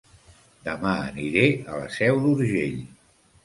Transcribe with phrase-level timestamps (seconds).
[0.67, 2.85] Dema aniré a La Seu d'Urgell